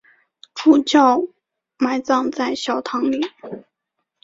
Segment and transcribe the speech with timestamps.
[0.55, 1.21] 主教
[1.77, 3.21] 埋葬在小堂里。